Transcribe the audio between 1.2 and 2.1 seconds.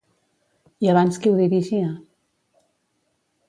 qui ho dirigia?